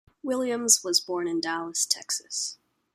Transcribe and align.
Williams 0.23 0.83
was 0.83 0.99
born 0.99 1.27
in 1.27 1.39
Dallas, 1.39 1.85
Texas. 1.85 2.57